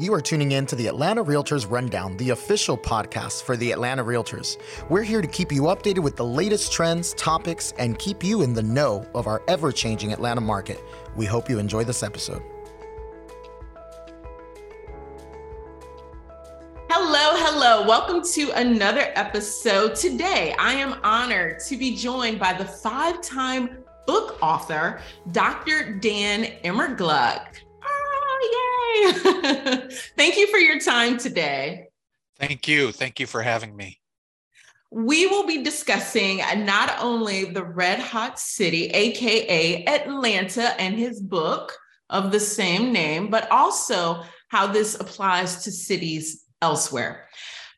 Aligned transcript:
You 0.00 0.14
are 0.14 0.22
tuning 0.22 0.52
in 0.52 0.64
to 0.64 0.76
the 0.76 0.86
Atlanta 0.86 1.22
Realtors 1.22 1.70
Rundown, 1.70 2.16
the 2.16 2.30
official 2.30 2.78
podcast 2.78 3.42
for 3.42 3.54
the 3.54 3.70
Atlanta 3.70 4.02
Realtors. 4.02 4.56
We're 4.88 5.02
here 5.02 5.20
to 5.20 5.28
keep 5.28 5.52
you 5.52 5.64
updated 5.64 5.98
with 5.98 6.16
the 6.16 6.24
latest 6.24 6.72
trends, 6.72 7.12
topics, 7.12 7.74
and 7.76 7.98
keep 7.98 8.24
you 8.24 8.40
in 8.40 8.54
the 8.54 8.62
know 8.62 9.06
of 9.14 9.26
our 9.26 9.42
ever 9.46 9.70
changing 9.70 10.10
Atlanta 10.10 10.40
market. 10.40 10.82
We 11.16 11.26
hope 11.26 11.50
you 11.50 11.58
enjoy 11.58 11.84
this 11.84 12.02
episode. 12.02 12.42
Hello, 16.88 17.36
hello. 17.36 17.86
Welcome 17.86 18.22
to 18.32 18.52
another 18.52 19.12
episode. 19.16 19.96
Today, 19.96 20.54
I 20.58 20.72
am 20.72 20.98
honored 21.02 21.60
to 21.66 21.76
be 21.76 21.94
joined 21.94 22.38
by 22.38 22.54
the 22.54 22.64
five 22.64 23.20
time 23.20 23.84
book 24.06 24.38
author, 24.40 25.02
Dr. 25.30 25.92
Dan 25.98 26.44
Immergluck. 26.64 27.48
Yay! 28.94 29.12
Thank 30.16 30.36
you 30.36 30.46
for 30.48 30.58
your 30.58 30.78
time 30.78 31.18
today. 31.18 31.88
Thank 32.38 32.66
you. 32.68 32.92
Thank 32.92 33.20
you 33.20 33.26
for 33.26 33.42
having 33.42 33.76
me. 33.76 34.00
We 34.90 35.26
will 35.26 35.46
be 35.46 35.62
discussing 35.62 36.38
not 36.64 36.96
only 37.00 37.44
the 37.44 37.64
Red 37.64 38.00
Hot 38.00 38.40
City, 38.40 38.86
AKA 38.86 39.84
Atlanta, 39.86 40.80
and 40.80 40.96
his 40.96 41.20
book 41.20 41.72
of 42.08 42.32
the 42.32 42.40
same 42.40 42.92
name, 42.92 43.30
but 43.30 43.48
also 43.52 44.24
how 44.48 44.66
this 44.66 44.98
applies 44.98 45.62
to 45.64 45.70
cities 45.70 46.44
elsewhere. 46.60 47.28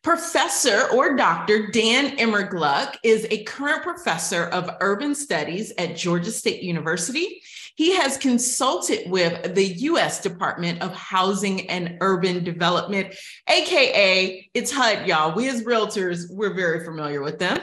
Professor 0.03 0.89
or 0.93 1.15
Dr. 1.15 1.71
Dan 1.71 2.17
Immergluck 2.17 2.97
is 3.05 3.27
a 3.31 3.45
current 3.45 3.83
professor 3.83 4.47
of 4.47 4.71
urban 4.81 5.15
studies 5.15 5.73
at 5.79 5.97
Georgia 5.97 6.33
State 6.33 6.63
University 6.63 7.43
he 7.75 7.97
has 7.97 8.17
consulted 8.17 9.11
with 9.11 9.55
the 9.55 9.65
U.S. 9.65 10.21
Department 10.21 10.83
of 10.83 10.93
Housing 10.95 11.69
and 11.71 11.97
Urban 12.01 12.45
Development, 12.45 13.15
AKA 13.49 14.51
it's 14.55 14.73
HUD, 14.73 15.07
y'all. 15.07 15.35
We 15.35 15.49
as 15.49 15.63
realtors, 15.65 16.27
we're 16.31 16.55
very 16.55 16.85
familiar 16.85 17.23
with 17.23 17.39
them. 17.39 17.59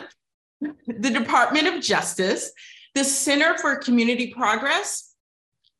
The 0.62 1.10
Department 1.10 1.68
of 1.68 1.82
Justice, 1.82 2.52
the 2.96 3.04
Center 3.04 3.58
for 3.58 3.76
Community 3.78 4.34
Progress, 4.34 5.14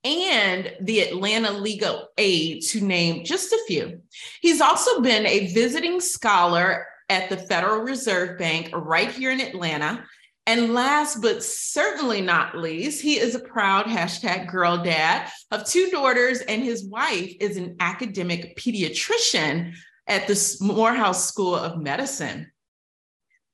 and 0.06 0.74
the 0.80 1.02
Atlanta 1.02 1.52
Legal 1.52 2.08
Aid, 2.18 2.64
to 2.64 2.82
name 2.82 3.26
just 3.26 3.52
a 3.52 3.60
few. 3.68 4.02
He's 4.42 4.62
also 4.62 5.02
been 5.02 5.26
a 5.26 5.48
visiting 5.48 6.00
scholar 6.00 6.88
at 7.10 7.30
the 7.30 7.38
Federal 7.38 7.82
Reserve 7.82 8.38
Bank 8.38 8.70
right 8.74 9.12
here 9.12 9.32
in 9.32 9.42
Atlanta 9.42 10.06
and 10.50 10.74
last 10.74 11.22
but 11.22 11.44
certainly 11.44 12.22
not 12.22 12.58
least, 12.58 13.04
he 13.04 13.20
is 13.20 13.36
a 13.36 13.40
proud 13.40 13.86
hashtag 13.86 14.50
girl 14.50 14.84
dad 14.84 15.32
of 15.52 15.64
two 15.64 15.92
daughters, 15.92 16.40
and 16.40 16.64
his 16.64 16.84
wife 16.84 17.36
is 17.40 17.56
an 17.56 17.76
academic 17.80 18.58
pediatrician 18.58 19.76
at 20.08 20.26
the 20.26 20.58
Morehouse 20.60 21.28
School 21.28 21.54
of 21.54 21.78
Medicine. 21.78 22.52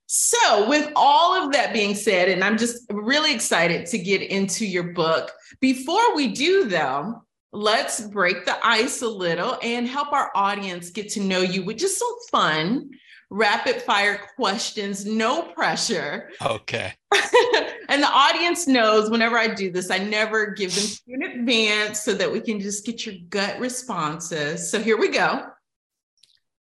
So, 0.06 0.70
with 0.70 0.90
all 0.96 1.36
of 1.36 1.52
that 1.52 1.74
being 1.74 1.96
said, 1.96 2.30
and 2.30 2.42
I'm 2.42 2.58
just 2.58 2.86
really 2.90 3.36
excited 3.36 3.88
to 3.88 3.98
get 3.98 4.22
into 4.22 4.66
your 4.66 4.94
book. 4.94 5.34
Before 5.60 6.16
we 6.16 6.30
do, 6.30 6.64
though, 6.64 7.25
let's 7.56 8.02
break 8.02 8.46
the 8.46 8.58
ice 8.66 9.02
a 9.02 9.08
little 9.08 9.58
and 9.62 9.88
help 9.88 10.12
our 10.12 10.32
audience 10.36 10.90
get 10.90 11.10
to 11.10 11.22
know 11.22 11.42
you 11.42 11.64
with 11.64 11.78
just 11.78 11.98
some 11.98 12.16
fun 12.30 12.90
rapid 13.30 13.82
fire 13.82 14.22
questions, 14.36 15.06
no 15.06 15.42
pressure. 15.42 16.30
Okay. 16.42 16.94
and 17.90 18.04
the 18.04 18.10
audience 18.10 18.68
knows 18.68 19.10
whenever 19.10 19.38
I 19.38 19.48
do 19.48 19.72
this, 19.72 19.90
I 19.90 19.98
never 19.98 20.48
give 20.48 20.74
them 20.76 20.86
in 21.08 21.24
advance 21.24 22.02
so 22.02 22.14
that 22.14 22.32
we 22.32 22.40
can 22.40 22.60
just 22.60 22.86
get 22.86 23.06
your 23.06 23.16
gut 23.30 23.60
responses. 23.60 24.70
So 24.70 24.80
here 24.80 24.98
we 24.98 25.10
go 25.10 25.48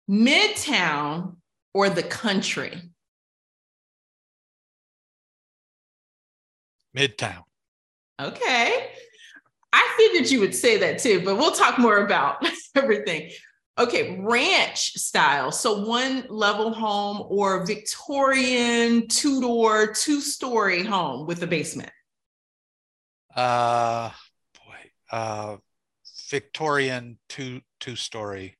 Midtown 0.09 1.35
or 1.73 1.89
the 1.89 2.03
country? 2.03 2.81
Midtown. 6.95 7.43
Okay. 8.19 8.91
I 9.71 9.93
figured 9.97 10.30
you 10.30 10.39
would 10.39 10.55
say 10.55 10.77
that 10.77 10.99
too, 10.99 11.21
but 11.23 11.37
we'll 11.37 11.52
talk 11.52 11.77
more 11.77 11.97
about 11.97 12.45
everything. 12.75 13.31
Okay, 13.77 14.19
ranch 14.19 14.93
style. 14.95 15.52
So 15.52 15.85
one 15.85 16.25
level 16.30 16.73
home 16.73 17.25
or 17.30 17.65
Victorian 17.65 19.08
two 19.08 19.39
door, 19.39 19.93
two 19.93 20.19
story 20.19 20.83
home 20.83 21.25
with 21.25 21.41
a 21.43 21.47
basement. 21.47 21.91
Uh, 23.33 24.09
boy, 24.53 24.91
uh, 25.11 25.58
Victorian 26.29 27.19
two 27.29 27.61
two 27.79 27.95
story. 27.95 28.58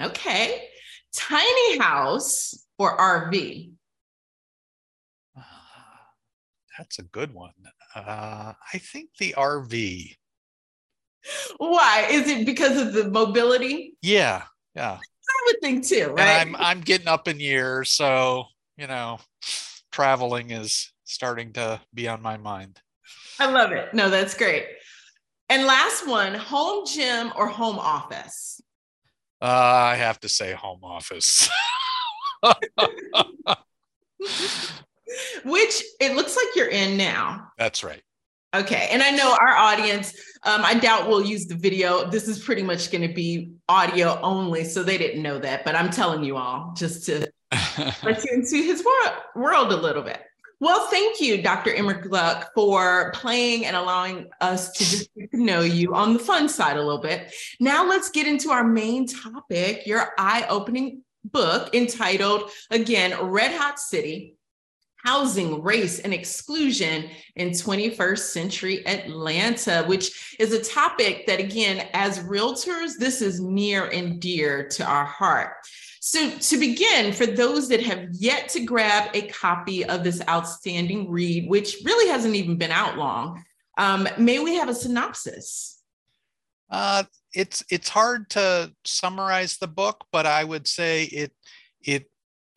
Okay, 0.00 0.68
tiny 1.14 1.78
house 1.78 2.66
or 2.78 2.98
RV. 2.98 3.72
Uh, 5.36 5.42
that's 6.76 6.98
a 6.98 7.02
good 7.02 7.32
one. 7.32 7.52
Uh, 7.94 8.52
I 8.72 8.78
think 8.78 9.10
the 9.18 9.34
RV. 9.36 10.16
Why? 11.58 12.06
Is 12.10 12.28
it 12.28 12.46
because 12.46 12.80
of 12.80 12.92
the 12.92 13.10
mobility? 13.10 13.96
Yeah, 14.02 14.44
yeah. 14.74 14.98
I 14.98 15.42
would 15.46 15.60
think 15.60 15.86
too, 15.86 16.08
right? 16.08 16.20
And 16.20 16.56
I'm 16.56 16.56
I'm 16.56 16.80
getting 16.80 17.08
up 17.08 17.28
in 17.28 17.40
years, 17.40 17.92
so 17.92 18.46
you 18.76 18.86
know, 18.86 19.20
traveling 19.92 20.50
is 20.50 20.92
starting 21.04 21.52
to 21.54 21.80
be 21.92 22.08
on 22.08 22.22
my 22.22 22.36
mind. 22.36 22.80
I 23.38 23.50
love 23.50 23.72
it. 23.72 23.92
No, 23.92 24.10
that's 24.10 24.34
great. 24.34 24.66
And 25.48 25.66
last 25.66 26.06
one, 26.06 26.34
home 26.34 26.86
gym 26.86 27.32
or 27.36 27.48
home 27.48 27.78
office? 27.78 28.60
Uh, 29.42 29.46
I 29.46 29.96
have 29.96 30.20
to 30.20 30.28
say 30.28 30.52
home 30.52 30.84
office. 30.84 31.48
Which 35.44 35.82
it 36.00 36.14
looks 36.14 36.36
like 36.36 36.56
you're 36.56 36.68
in 36.68 36.96
now. 36.96 37.48
That's 37.58 37.82
right. 37.82 38.02
Okay. 38.54 38.88
And 38.90 39.02
I 39.02 39.10
know 39.10 39.36
our 39.40 39.56
audience, 39.56 40.12
um, 40.44 40.62
I 40.64 40.74
doubt 40.74 41.08
we'll 41.08 41.24
use 41.24 41.46
the 41.46 41.54
video. 41.54 42.10
This 42.10 42.26
is 42.26 42.42
pretty 42.42 42.62
much 42.62 42.90
going 42.90 43.06
to 43.06 43.14
be 43.14 43.52
audio 43.68 44.20
only. 44.22 44.64
So 44.64 44.82
they 44.82 44.98
didn't 44.98 45.22
know 45.22 45.38
that, 45.38 45.64
but 45.64 45.76
I'm 45.76 45.90
telling 45.90 46.24
you 46.24 46.36
all 46.36 46.74
just 46.76 47.06
to 47.06 47.30
let 48.02 48.24
you 48.24 48.32
into 48.32 48.56
his 48.56 48.84
world, 48.84 49.16
world 49.36 49.72
a 49.72 49.76
little 49.76 50.02
bit. 50.02 50.20
Well, 50.58 50.88
thank 50.88 51.22
you, 51.22 51.40
Dr. 51.40 51.70
Immergluck, 51.70 52.48
for 52.54 53.12
playing 53.12 53.64
and 53.64 53.74
allowing 53.74 54.28
us 54.42 54.70
to 54.72 54.78
just 54.84 55.14
get 55.14 55.30
to 55.30 55.42
know 55.42 55.62
you 55.62 55.94
on 55.94 56.12
the 56.12 56.18
fun 56.18 56.50
side 56.50 56.76
a 56.76 56.82
little 56.82 57.00
bit. 57.00 57.32
Now 57.60 57.88
let's 57.88 58.10
get 58.10 58.26
into 58.26 58.50
our 58.50 58.62
main 58.62 59.06
topic, 59.06 59.86
your 59.86 60.12
eye-opening 60.18 61.02
book 61.24 61.74
entitled, 61.74 62.50
again, 62.70 63.14
Red 63.22 63.52
Hot 63.52 63.78
City, 63.78 64.34
housing, 65.04 65.62
race, 65.62 66.00
and 66.00 66.12
exclusion 66.12 67.08
in 67.36 67.50
21st 67.50 68.18
century 68.18 68.86
Atlanta, 68.86 69.84
which 69.86 70.36
is 70.38 70.52
a 70.52 70.62
topic 70.62 71.26
that, 71.26 71.40
again, 71.40 71.88
as 71.92 72.18
realtors, 72.20 72.98
this 72.98 73.22
is 73.22 73.40
near 73.40 73.86
and 73.86 74.20
dear 74.20 74.68
to 74.68 74.84
our 74.84 75.04
heart. 75.04 75.52
So, 76.00 76.30
to 76.30 76.58
begin, 76.58 77.12
for 77.12 77.26
those 77.26 77.68
that 77.68 77.82
have 77.82 78.08
yet 78.12 78.48
to 78.50 78.64
grab 78.64 79.10
a 79.14 79.28
copy 79.28 79.84
of 79.84 80.02
this 80.02 80.22
outstanding 80.28 81.10
read, 81.10 81.48
which 81.48 81.76
really 81.84 82.10
hasn't 82.10 82.34
even 82.34 82.56
been 82.56 82.70
out 82.70 82.96
long, 82.96 83.44
um, 83.76 84.08
may 84.18 84.38
we 84.38 84.56
have 84.56 84.68
a 84.68 84.74
synopsis? 84.74 85.82
Uh, 86.70 87.04
it's 87.34 87.64
it's 87.70 87.88
hard 87.88 88.30
to 88.30 88.72
summarize 88.84 89.58
the 89.58 89.66
book, 89.66 90.04
but 90.12 90.26
I 90.26 90.44
would 90.44 90.66
say 90.66 91.04
it 91.04 91.32
it 91.82 92.10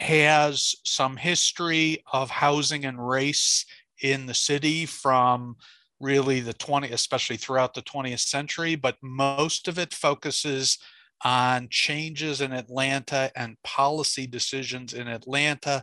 has 0.04 0.76
some 0.84 1.16
history 1.16 2.04
of 2.12 2.30
housing 2.30 2.84
and 2.84 3.08
race 3.08 3.66
in 4.02 4.26
the 4.26 4.34
city 4.34 4.86
from 4.86 5.56
really 6.02 6.42
the 6.42 6.54
20 6.54 6.92
especially 6.92 7.38
throughout 7.38 7.74
the 7.74 7.82
20th 7.82 8.20
century 8.20 8.76
but 8.76 8.98
most 9.02 9.70
of 9.70 9.80
it 9.80 9.94
focuses 9.94 10.78
on 11.24 11.70
changes 11.70 12.42
in 12.42 12.52
Atlanta 12.52 13.32
and 13.38 13.56
policy 13.64 14.28
decisions 14.28 14.94
in 14.94 15.08
Atlanta 15.08 15.82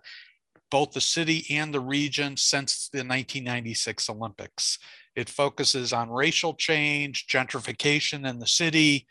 both 0.70 0.92
the 0.92 1.00
city 1.00 1.46
and 1.50 1.72
the 1.72 1.80
region 1.80 2.36
since 2.36 2.88
the 2.92 2.98
1996 2.98 4.10
Olympics. 4.10 4.78
It 5.16 5.28
focuses 5.28 5.92
on 5.92 6.10
racial 6.10 6.54
change 6.54 7.26
gentrification 7.26 8.28
in 8.28 8.38
the 8.38 8.46
city 8.46 9.06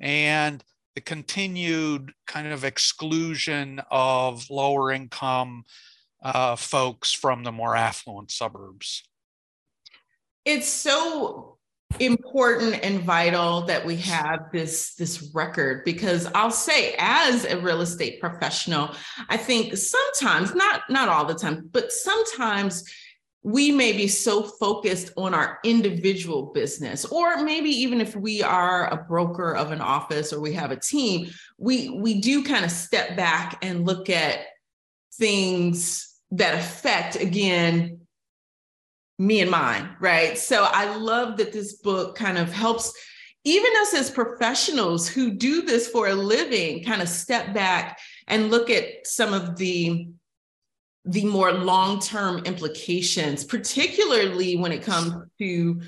and 0.00 0.64
the 0.94 1.00
continued 1.00 2.12
kind 2.26 2.48
of 2.48 2.64
exclusion 2.64 3.80
of 3.90 4.48
lower 4.50 4.92
income 4.92 5.64
uh, 6.22 6.56
folks 6.56 7.12
from 7.12 7.44
the 7.44 7.52
more 7.52 7.76
affluent 7.76 8.30
suburbs. 8.30 9.02
It's 10.44 10.68
so 10.68 11.58
important 12.00 12.82
and 12.82 13.00
vital 13.02 13.62
that 13.62 13.86
we 13.86 13.96
have 13.96 14.50
this 14.52 14.94
this 14.94 15.30
record 15.32 15.84
because 15.84 16.26
I'll 16.34 16.50
say 16.50 16.94
as 16.98 17.44
a 17.44 17.60
real 17.60 17.82
estate 17.82 18.20
professional 18.20 18.94
I 19.28 19.36
think 19.36 19.76
sometimes 19.76 20.54
not 20.56 20.82
not 20.90 21.08
all 21.08 21.24
the 21.24 21.34
time 21.34 21.68
but 21.70 21.92
sometimes 21.92 22.82
we 23.44 23.70
may 23.70 23.92
be 23.92 24.08
so 24.08 24.42
focused 24.42 25.12
on 25.18 25.34
our 25.34 25.58
individual 25.64 26.46
business 26.54 27.04
or 27.04 27.44
maybe 27.44 27.68
even 27.68 28.00
if 28.00 28.16
we 28.16 28.42
are 28.42 28.88
a 28.88 28.96
broker 28.96 29.54
of 29.54 29.70
an 29.70 29.82
office 29.82 30.32
or 30.32 30.40
we 30.40 30.54
have 30.54 30.70
a 30.70 30.80
team 30.80 31.30
we 31.58 31.90
we 31.90 32.20
do 32.20 32.42
kind 32.42 32.64
of 32.64 32.70
step 32.70 33.16
back 33.16 33.58
and 33.62 33.86
look 33.86 34.08
at 34.08 34.40
things 35.16 36.14
that 36.30 36.54
affect 36.54 37.16
again 37.16 38.00
me 39.18 39.42
and 39.42 39.50
mine 39.50 39.94
right? 40.00 40.36
So 40.38 40.66
i 40.72 40.96
love 40.96 41.36
that 41.36 41.52
this 41.52 41.74
book 41.74 42.16
kind 42.16 42.38
of 42.38 42.50
helps 42.50 42.92
even 43.44 43.70
us 43.82 43.92
as 43.92 44.10
professionals 44.10 45.06
who 45.06 45.32
do 45.32 45.60
this 45.62 45.86
for 45.86 46.08
a 46.08 46.14
living 46.14 46.82
kind 46.82 47.02
of 47.02 47.08
step 47.08 47.52
back 47.52 47.98
and 48.26 48.50
look 48.50 48.70
at 48.70 49.06
some 49.06 49.34
of 49.34 49.56
the 49.56 50.08
the 51.04 51.24
more 51.24 51.52
long-term 51.52 52.38
implications 52.44 53.44
particularly 53.44 54.56
when 54.56 54.72
it 54.72 54.82
comes 54.82 55.12
to 55.38 55.80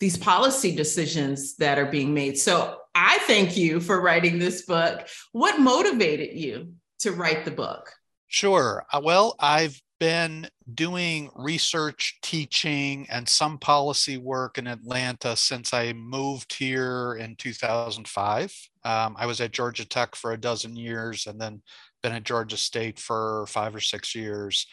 these 0.00 0.16
policy 0.16 0.74
decisions 0.74 1.56
that 1.56 1.78
are 1.78 1.86
being 1.86 2.12
made. 2.12 2.36
So 2.38 2.78
i 2.94 3.18
thank 3.26 3.56
you 3.56 3.80
for 3.80 4.00
writing 4.00 4.38
this 4.38 4.62
book. 4.62 5.08
What 5.32 5.58
motivated 5.58 6.36
you 6.36 6.74
to 7.00 7.12
write 7.12 7.44
the 7.44 7.50
book? 7.50 7.92
Sure. 8.26 8.84
Uh, 8.92 9.00
well 9.02 9.36
i've 9.38 9.80
been 10.00 10.46
doing 10.74 11.30
research, 11.34 12.18
teaching, 12.22 13.06
and 13.10 13.28
some 13.28 13.58
policy 13.58 14.18
work 14.18 14.58
in 14.58 14.66
Atlanta 14.66 15.36
since 15.36 15.72
I 15.72 15.92
moved 15.92 16.52
here 16.52 17.14
in 17.14 17.36
2005. 17.36 18.68
Um, 18.84 19.16
I 19.18 19.26
was 19.26 19.40
at 19.40 19.52
Georgia 19.52 19.86
Tech 19.86 20.14
for 20.14 20.32
a 20.32 20.40
dozen 20.40 20.76
years 20.76 21.26
and 21.26 21.40
then 21.40 21.62
been 22.04 22.12
at 22.12 22.22
Georgia 22.22 22.58
State 22.58 22.98
for 22.98 23.46
five 23.48 23.74
or 23.74 23.80
six 23.80 24.14
years. 24.14 24.66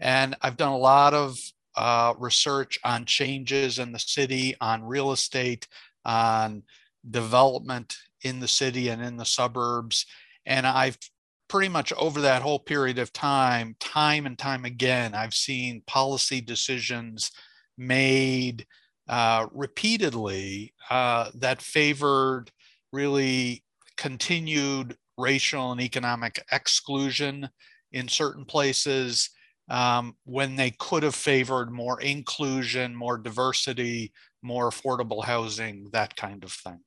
And 0.00 0.34
I've 0.42 0.56
done 0.56 0.72
a 0.72 0.76
lot 0.76 1.14
of 1.14 1.38
uh, 1.76 2.14
research 2.18 2.76
on 2.84 3.04
changes 3.04 3.78
in 3.78 3.92
the 3.92 4.00
city, 4.00 4.56
on 4.60 4.82
real 4.82 5.12
estate, 5.12 5.68
on 6.04 6.64
development 7.08 7.96
in 8.22 8.40
the 8.40 8.48
city 8.48 8.88
and 8.88 9.00
in 9.00 9.16
the 9.16 9.24
suburbs. 9.24 10.06
And 10.44 10.66
I've 10.66 10.98
pretty 11.48 11.68
much 11.68 11.92
over 11.92 12.20
that 12.22 12.42
whole 12.42 12.58
period 12.58 12.98
of 12.98 13.12
time, 13.12 13.76
time 13.78 14.26
and 14.26 14.36
time 14.36 14.64
again, 14.64 15.14
I've 15.14 15.34
seen 15.34 15.84
policy 15.86 16.40
decisions 16.40 17.30
made 17.78 18.66
uh, 19.08 19.46
repeatedly 19.52 20.74
uh, 20.90 21.30
that 21.36 21.62
favored 21.62 22.50
really 22.92 23.62
continued 23.96 24.96
racial 25.22 25.72
and 25.72 25.80
economic 25.80 26.44
exclusion 26.50 27.48
in 27.92 28.08
certain 28.08 28.44
places 28.44 29.30
um, 29.70 30.16
when 30.24 30.56
they 30.56 30.72
could 30.72 31.02
have 31.02 31.14
favored 31.14 31.70
more 31.70 32.00
inclusion, 32.00 32.94
more 32.94 33.16
diversity, 33.16 34.12
more 34.42 34.68
affordable 34.70 35.24
housing, 35.24 35.88
that 35.92 36.16
kind 36.16 36.44
of 36.44 36.52
thing. 36.52 36.80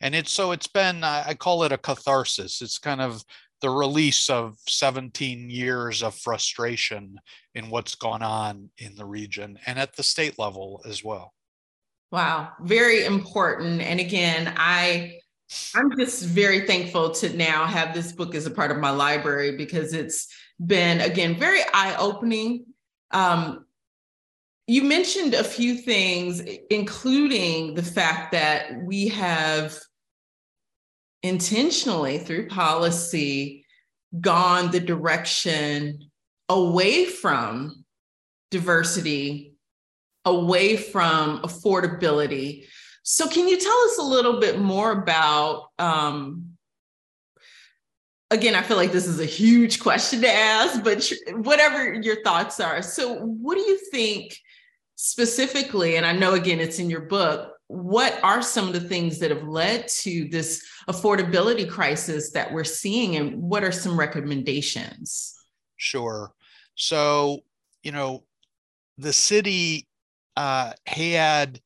And 0.00 0.14
it's 0.14 0.32
so 0.32 0.50
it's 0.50 0.66
been, 0.66 1.04
I 1.04 1.34
call 1.34 1.62
it 1.62 1.72
a 1.72 1.78
catharsis. 1.78 2.60
It's 2.60 2.78
kind 2.78 3.00
of 3.00 3.22
the 3.60 3.70
release 3.70 4.28
of 4.28 4.56
17 4.66 5.48
years 5.48 6.02
of 6.02 6.16
frustration 6.16 7.20
in 7.54 7.70
what's 7.70 7.94
gone 7.94 8.22
on 8.22 8.68
in 8.78 8.96
the 8.96 9.04
region 9.04 9.56
and 9.66 9.78
at 9.78 9.94
the 9.94 10.02
state 10.02 10.38
level 10.38 10.82
as 10.84 11.04
well. 11.04 11.32
Wow, 12.10 12.50
very 12.60 13.04
important. 13.04 13.80
And 13.80 14.00
again, 14.00 14.52
I 14.56 15.20
I'm 15.74 15.96
just 15.96 16.24
very 16.24 16.66
thankful 16.66 17.10
to 17.12 17.36
now 17.36 17.66
have 17.66 17.94
this 17.94 18.12
book 18.12 18.34
as 18.34 18.46
a 18.46 18.50
part 18.50 18.70
of 18.70 18.78
my 18.78 18.90
library 18.90 19.56
because 19.56 19.92
it's 19.92 20.28
been 20.64 21.00
again 21.00 21.38
very 21.38 21.60
eye-opening. 21.72 22.66
Um, 23.10 23.66
you 24.66 24.84
mentioned 24.84 25.34
a 25.34 25.44
few 25.44 25.74
things, 25.74 26.40
including 26.70 27.74
the 27.74 27.82
fact 27.82 28.32
that 28.32 28.82
we 28.84 29.08
have 29.08 29.76
intentionally 31.22 32.18
through 32.18 32.48
policy 32.48 33.64
gone 34.20 34.70
the 34.70 34.80
direction 34.80 36.10
away 36.48 37.06
from 37.06 37.84
diversity, 38.50 39.54
away 40.24 40.76
from 40.76 41.40
affordability. 41.40 42.66
So, 43.02 43.28
can 43.28 43.48
you 43.48 43.58
tell 43.58 43.78
us 43.84 43.98
a 43.98 44.02
little 44.02 44.40
bit 44.40 44.58
more 44.58 44.92
about? 44.92 45.70
Um, 45.78 46.56
again, 48.30 48.54
I 48.54 48.62
feel 48.62 48.76
like 48.76 48.92
this 48.92 49.06
is 49.06 49.20
a 49.20 49.26
huge 49.26 49.80
question 49.80 50.20
to 50.22 50.32
ask, 50.32 50.82
but 50.82 51.10
whatever 51.44 51.94
your 51.94 52.22
thoughts 52.22 52.60
are. 52.60 52.82
So, 52.82 53.16
what 53.16 53.56
do 53.56 53.60
you 53.60 53.78
think 53.90 54.36
specifically? 54.96 55.96
And 55.96 56.06
I 56.06 56.12
know, 56.12 56.34
again, 56.34 56.60
it's 56.60 56.78
in 56.78 56.90
your 56.90 57.02
book 57.02 57.52
what 57.72 58.22
are 58.22 58.42
some 58.42 58.66
of 58.66 58.74
the 58.74 58.80
things 58.80 59.18
that 59.18 59.30
have 59.30 59.48
led 59.48 59.88
to 59.88 60.28
this 60.28 60.62
affordability 60.90 61.68
crisis 61.68 62.30
that 62.32 62.52
we're 62.52 62.64
seeing 62.64 63.16
and 63.16 63.40
what 63.40 63.64
are 63.64 63.72
some 63.72 63.98
recommendations 63.98 65.34
sure 65.78 66.34
so 66.74 67.40
you 67.82 67.90
know 67.90 68.24
the 68.98 69.12
city 69.12 69.88
uh, 70.36 70.72
had 70.86 71.60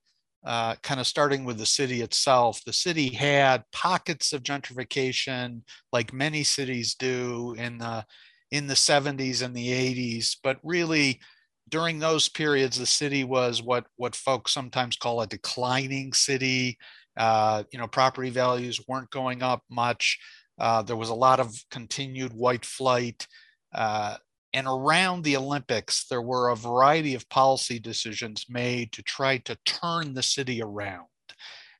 uh, 0.47 0.75
kind 0.83 1.01
of 1.01 1.07
starting 1.07 1.45
with 1.45 1.59
the 1.59 1.67
city 1.67 2.01
itself 2.01 2.63
the 2.65 2.73
city 2.73 3.09
had 3.09 3.65
pockets 3.73 4.33
of 4.33 4.43
gentrification 4.43 5.61
like 5.93 6.13
many 6.13 6.43
cities 6.43 6.95
do 6.95 7.55
in 7.59 7.79
the 7.79 8.05
in 8.51 8.67
the 8.67 8.75
70s 8.75 9.43
and 9.43 9.55
the 9.55 9.69
80s 9.69 10.37
but 10.43 10.59
really 10.63 11.21
during 11.69 11.99
those 11.99 12.29
periods, 12.29 12.79
the 12.79 12.87
city 12.87 13.25
was 13.25 13.63
what 13.63 13.87
what 13.97 14.15
folks 14.15 14.53
sometimes 14.53 14.97
call 14.97 15.21
a 15.21 15.27
declining 15.27 16.13
city. 16.13 16.79
Uh, 17.17 17.65
you 17.73 17.79
know, 17.79 17.89
property 17.89 18.31
values 18.31 18.81
weren't 18.87 19.11
going 19.11 19.43
up 19.43 19.63
much. 19.71 20.19
Uh, 20.59 20.83
there 20.83 20.97
was 20.97 21.09
a 21.09 21.15
lot 21.15 21.41
of 21.41 21.55
continued 21.71 22.33
white 22.33 22.65
flight. 22.65 23.27
Uh, 23.75 24.17
and 24.56 24.67
around 24.67 25.23
the 25.23 25.37
Olympics, 25.37 26.06
there 26.08 26.23
were 26.23 26.49
a 26.49 26.56
variety 26.56 27.14
of 27.14 27.29
policy 27.29 27.79
decisions 27.79 28.47
made 28.49 28.91
to 28.93 29.03
try 29.03 29.37
to 29.37 29.58
turn 29.67 30.14
the 30.14 30.23
city 30.23 30.62
around, 30.62 31.08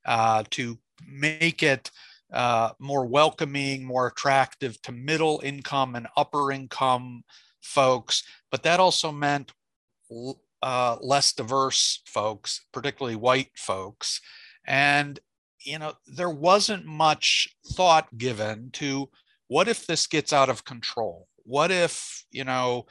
uh, 0.05 0.44
to 0.50 0.78
make 1.08 1.62
it 1.62 1.90
uh, 2.31 2.73
more 2.78 3.06
welcoming, 3.06 3.82
more 3.82 4.08
attractive 4.08 4.81
to 4.82 4.93
middle 4.93 5.40
income 5.43 5.96
and 5.96 6.06
upper 6.19 6.52
income 6.52 7.25
folks. 7.62 8.23
But 8.50 8.62
that 8.64 8.79
also 8.79 9.11
meant 9.11 9.55
uh, 10.62 10.96
less 11.00 11.32
diverse 11.32 12.02
folks, 12.06 12.67
particularly 12.75 13.17
white 13.17 13.52
folks. 13.56 14.20
And, 14.67 15.19
you 15.65 15.79
know, 15.79 15.94
there 16.06 16.29
wasn't 16.29 16.84
much 16.84 17.48
thought 17.72 18.19
given 18.19 18.69
to 18.72 19.08
what 19.48 19.67
if 19.67 19.86
this 19.86 20.06
gets 20.06 20.34
out 20.34 20.51
of 20.51 20.67
control? 20.67 21.27
What 21.46 21.70
if, 21.70 22.24
you 22.31 22.44
know, 22.44 22.86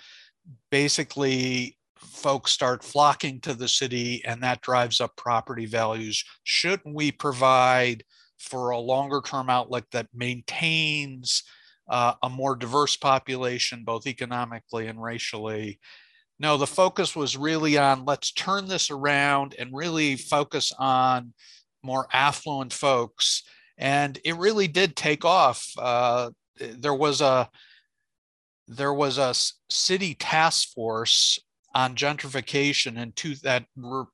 basically 0.72 1.78
folks 1.98 2.52
start 2.52 2.84
flocking 2.84 3.40
to 3.42 3.54
the 3.54 3.68
city 3.68 4.24
and 4.26 4.42
that 4.44 4.62
drives 4.62 5.02
up 5.02 5.16
property 5.18 5.66
values? 5.66 6.24
Shouldn't 6.44 6.96
we 6.96 7.12
provide 7.12 8.04
for 8.40 8.70
a 8.70 8.80
longer 8.80 9.22
term 9.26 9.50
outlook 9.50 9.86
that 9.92 10.08
maintains 10.14 11.44
uh, 11.90 12.14
a 12.24 12.30
more 12.30 12.56
diverse 12.56 12.96
population, 12.96 13.84
both 13.84 14.08
economically 14.08 14.88
and 14.88 15.02
racially? 15.02 15.80
No, 16.40 16.58
the 16.58 16.68
focus 16.68 17.16
was 17.16 17.38
really 17.38 17.78
on 17.78 18.06
let's 18.06 18.32
turn 18.32 18.68
this 18.68 18.90
around 18.90 19.56
and 19.58 19.70
really 19.74 20.16
focus 20.16 20.72
on 20.78 21.34
more 21.82 22.08
affluent 22.12 22.74
folks. 22.74 23.44
And 23.78 24.20
it 24.24 24.36
really 24.36 24.68
did 24.68 24.96
take 24.96 25.24
off. 25.24 25.68
Uh, 25.78 26.32
there 26.60 26.94
was 26.94 27.22
a 27.22 27.50
there 28.68 28.94
was 28.94 29.18
a 29.18 29.34
city 29.70 30.16
task 30.16 30.70
force 30.74 31.40
on 31.74 31.96
gentrification 31.96 32.98
and 33.00 33.16
two 33.16 33.36
that 33.44 33.66
were 33.76 34.08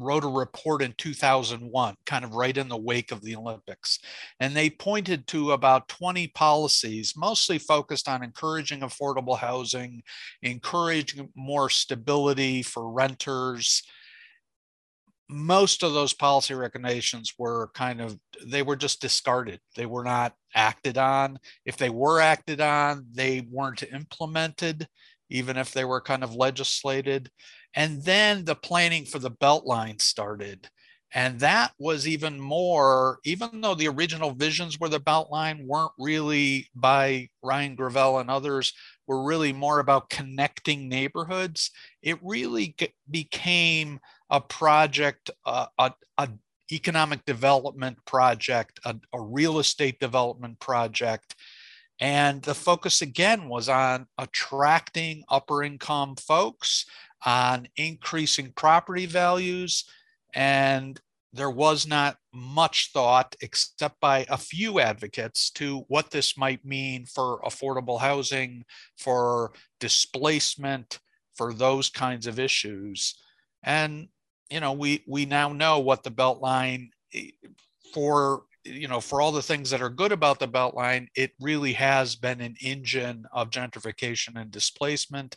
wrote 0.00 0.24
a 0.24 0.28
report 0.28 0.82
in 0.82 0.94
2001, 0.96 1.94
kind 2.06 2.24
of 2.24 2.34
right 2.34 2.56
in 2.56 2.68
the 2.68 2.76
wake 2.76 3.10
of 3.12 3.22
the 3.22 3.34
Olympics. 3.34 3.98
And 4.40 4.54
they 4.54 4.70
pointed 4.70 5.26
to 5.28 5.52
about 5.52 5.88
20 5.88 6.28
policies, 6.28 7.14
mostly 7.16 7.58
focused 7.58 8.08
on 8.08 8.22
encouraging 8.22 8.80
affordable 8.80 9.36
housing, 9.36 10.02
encouraging 10.42 11.30
more 11.34 11.68
stability 11.68 12.62
for 12.62 12.90
renters. 12.90 13.82
Most 15.28 15.82
of 15.82 15.92
those 15.92 16.14
policy 16.14 16.54
recommendations 16.54 17.34
were 17.38 17.70
kind 17.74 18.00
of, 18.00 18.18
they 18.46 18.62
were 18.62 18.76
just 18.76 19.00
discarded. 19.00 19.60
They 19.76 19.86
were 19.86 20.04
not 20.04 20.34
acted 20.54 20.96
on. 20.96 21.38
If 21.64 21.76
they 21.76 21.90
were 21.90 22.20
acted 22.20 22.60
on, 22.60 23.06
they 23.12 23.46
weren't 23.50 23.82
implemented, 23.82 24.88
even 25.28 25.56
if 25.56 25.72
they 25.72 25.84
were 25.84 26.00
kind 26.00 26.24
of 26.24 26.34
legislated. 26.34 27.30
And 27.74 28.02
then 28.02 28.44
the 28.44 28.54
planning 28.54 29.04
for 29.04 29.18
the 29.18 29.30
Beltline 29.30 30.00
started. 30.00 30.68
And 31.12 31.40
that 31.40 31.72
was 31.78 32.06
even 32.06 32.38
more, 32.38 33.18
even 33.24 33.60
though 33.60 33.74
the 33.74 33.88
original 33.88 34.32
visions 34.32 34.78
were 34.78 34.90
the 34.90 35.00
Beltline 35.00 35.64
weren't 35.64 35.92
really 35.98 36.68
by 36.74 37.28
Ryan 37.42 37.76
Gravel 37.76 38.18
and 38.18 38.30
others, 38.30 38.72
were 39.08 39.22
really 39.24 39.52
more 39.52 39.80
about 39.80 40.10
connecting 40.10 40.88
neighborhoods, 40.88 41.72
it 42.02 42.18
really 42.22 42.76
became 43.10 43.98
a 44.30 44.40
project, 44.40 45.30
uh, 45.46 45.66
a, 45.78 45.92
a 46.18 46.28
economic 46.70 47.24
development 47.24 47.96
project, 48.04 48.78
a, 48.84 48.94
a 49.14 49.20
real 49.20 49.58
estate 49.58 49.98
development 49.98 50.60
project. 50.60 51.34
And 52.00 52.42
the 52.42 52.54
focus 52.54 53.02
again 53.02 53.48
was 53.48 53.68
on 53.68 54.06
attracting 54.18 55.24
upper 55.28 55.64
income 55.64 56.14
folks, 56.16 56.84
on 57.24 57.66
increasing 57.76 58.52
property 58.52 59.06
values, 59.06 59.84
and 60.34 61.00
there 61.38 61.50
was 61.50 61.86
not 61.86 62.16
much 62.32 62.90
thought, 62.92 63.36
except 63.40 64.00
by 64.00 64.26
a 64.28 64.36
few 64.36 64.80
advocates, 64.80 65.50
to 65.50 65.84
what 65.88 66.10
this 66.10 66.36
might 66.36 66.64
mean 66.64 67.06
for 67.06 67.40
affordable 67.42 68.00
housing, 68.00 68.64
for 68.96 69.52
displacement, 69.78 70.98
for 71.36 71.54
those 71.54 71.88
kinds 71.88 72.26
of 72.26 72.38
issues. 72.38 73.14
And 73.62 74.08
you 74.50 74.60
know, 74.60 74.72
we 74.72 75.04
we 75.06 75.26
now 75.26 75.52
know 75.52 75.78
what 75.78 76.02
the 76.02 76.10
Beltline 76.10 76.88
eh, 77.14 77.30
for 77.94 78.42
you 78.64 78.88
know 78.88 79.00
for 79.00 79.20
all 79.20 79.32
the 79.32 79.42
things 79.42 79.70
that 79.70 79.82
are 79.82 79.90
good 79.90 80.12
about 80.12 80.38
the 80.38 80.48
Beltline, 80.48 81.06
it 81.14 81.32
really 81.40 81.72
has 81.74 82.16
been 82.16 82.40
an 82.40 82.56
engine 82.60 83.24
of 83.32 83.50
gentrification 83.50 84.40
and 84.40 84.50
displacement. 84.50 85.36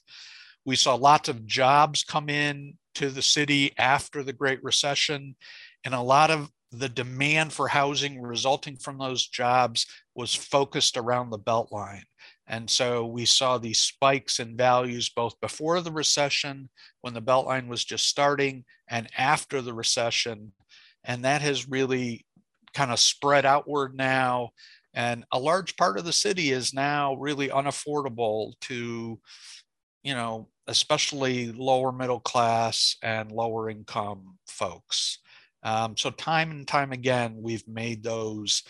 We 0.66 0.76
saw 0.76 0.96
lots 0.96 1.30
of 1.30 1.46
jobs 1.46 2.04
come 2.04 2.30
in 2.30 2.78
to 2.96 3.10
the 3.10 3.22
city 3.22 3.74
after 3.78 4.24
the 4.24 4.34
Great 4.34 4.64
Recession, 4.64 5.36
and 5.84 5.94
a 5.94 6.02
lot 6.02 6.32
of 6.32 6.50
the 6.72 6.90
demand 6.90 7.52
for 7.52 7.68
housing 7.68 8.22
resulting 8.22 8.78
from 8.78 8.98
those 8.98 9.28
jobs 9.28 9.86
was 10.16 10.34
focused 10.34 10.96
around 10.96 11.30
the 11.30 11.40
Beltline. 11.40 12.04
And 12.48 12.70
so 12.70 13.06
we 13.06 13.26
saw 13.26 13.58
these 13.58 13.80
spikes 13.80 14.40
in 14.40 14.58
values 14.58 15.10
both 15.10 15.40
before 15.42 15.82
the 15.82 15.92
recession, 15.92 16.70
when 17.02 17.14
the 17.14 17.22
Beltline 17.22 17.68
was 17.68 17.84
just 17.84 18.08
starting, 18.08 18.66
and 18.90 19.08
after 19.18 19.62
the 19.62 19.74
recession. 19.74 20.54
And 21.04 21.26
that 21.26 21.42
has 21.42 21.70
really 21.70 22.26
kind 22.74 22.92
of 22.92 23.00
spread 23.00 23.46
outward 23.46 23.96
now. 23.96 24.52
And 24.94 25.26
a 25.32 25.40
large 25.40 25.78
part 25.78 25.98
of 25.98 26.06
the 26.06 26.14
city 26.14 26.52
is 26.52 26.74
now 26.74 27.16
really 27.16 27.50
unaffordable 27.50 28.54
to, 28.62 29.20
you 30.04 30.14
know, 30.14 30.50
especially 30.68 31.52
lower 31.52 31.92
middle 31.92 32.20
class 32.20 32.98
and 33.02 33.32
lower 33.32 33.70
income 33.70 34.38
folks. 34.48 35.20
Um, 35.64 35.96
so, 35.98 36.10
time 36.10 36.52
and 36.52 36.68
time 36.68 36.92
again, 36.92 37.36
we've 37.40 37.68
made 37.68 38.04
those 38.04 38.64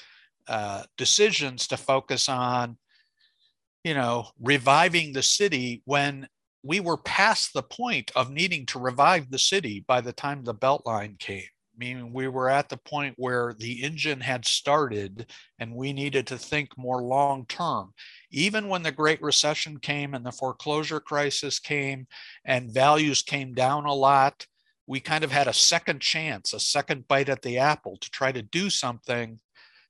uh, 0.47 0.83
decisions 0.97 1.67
to 1.67 1.77
focus 1.77 2.27
on 2.27 2.77
you 3.83 3.93
know, 3.93 4.27
reviving 4.39 5.13
the 5.13 5.23
city 5.23 5.81
when 5.85 6.27
we 6.63 6.79
were 6.79 6.97
past 6.97 7.53
the 7.53 7.63
point 7.63 8.11
of 8.15 8.31
needing 8.31 8.65
to 8.67 8.79
revive 8.79 9.29
the 9.31 9.39
city 9.39 9.83
by 9.87 10.01
the 10.01 10.13
time 10.13 10.43
the 10.43 10.53
Beltline 10.53 11.17
came. 11.17 11.43
Meaning 11.75 12.13
we 12.13 12.27
were 12.27 12.49
at 12.49 12.69
the 12.69 12.77
point 12.77 13.15
where 13.17 13.55
the 13.57 13.81
engine 13.81 14.19
had 14.19 14.45
started 14.45 15.31
and 15.57 15.73
we 15.73 15.93
needed 15.93 16.27
to 16.27 16.37
think 16.37 16.77
more 16.77 17.01
long 17.01 17.45
term. 17.47 17.93
Even 18.29 18.67
when 18.67 18.83
the 18.83 18.91
Great 18.91 19.21
Recession 19.21 19.79
came 19.79 20.13
and 20.13 20.23
the 20.23 20.31
foreclosure 20.31 20.99
crisis 20.99 21.57
came 21.57 22.05
and 22.45 22.71
values 22.71 23.23
came 23.23 23.53
down 23.53 23.85
a 23.85 23.93
lot, 23.93 24.45
we 24.91 24.99
kind 24.99 25.23
of 25.23 25.31
had 25.31 25.47
a 25.47 25.53
second 25.53 26.01
chance, 26.01 26.51
a 26.51 26.59
second 26.59 27.07
bite 27.07 27.29
at 27.29 27.43
the 27.43 27.57
apple 27.57 27.95
to 27.95 28.11
try 28.11 28.29
to 28.29 28.41
do 28.41 28.69
something 28.69 29.39